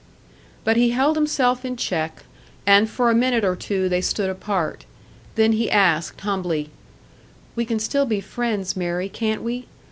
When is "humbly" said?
6.21-6.71